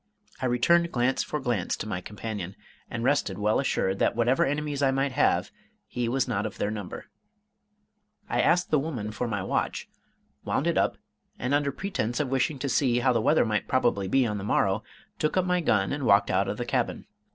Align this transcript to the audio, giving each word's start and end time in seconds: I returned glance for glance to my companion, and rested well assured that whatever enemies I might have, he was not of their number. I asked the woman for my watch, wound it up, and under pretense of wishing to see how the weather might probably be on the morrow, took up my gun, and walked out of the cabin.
I 0.41 0.47
returned 0.47 0.91
glance 0.91 1.21
for 1.23 1.39
glance 1.39 1.77
to 1.77 1.87
my 1.87 2.01
companion, 2.01 2.55
and 2.89 3.03
rested 3.03 3.37
well 3.37 3.59
assured 3.59 3.99
that 3.99 4.15
whatever 4.15 4.43
enemies 4.43 4.81
I 4.81 4.89
might 4.89 5.11
have, 5.11 5.51
he 5.85 6.09
was 6.09 6.27
not 6.27 6.43
of 6.47 6.57
their 6.57 6.71
number. 6.71 7.05
I 8.27 8.41
asked 8.41 8.71
the 8.71 8.79
woman 8.79 9.11
for 9.11 9.27
my 9.27 9.43
watch, 9.43 9.87
wound 10.43 10.65
it 10.65 10.75
up, 10.75 10.97
and 11.37 11.53
under 11.53 11.71
pretense 11.71 12.19
of 12.19 12.29
wishing 12.29 12.57
to 12.57 12.67
see 12.67 13.01
how 13.01 13.13
the 13.13 13.21
weather 13.21 13.45
might 13.45 13.67
probably 13.67 14.07
be 14.07 14.25
on 14.25 14.39
the 14.39 14.43
morrow, 14.43 14.83
took 15.19 15.37
up 15.37 15.45
my 15.45 15.61
gun, 15.61 15.91
and 15.93 16.03
walked 16.03 16.31
out 16.31 16.47
of 16.47 16.57
the 16.57 16.65
cabin. 16.65 17.05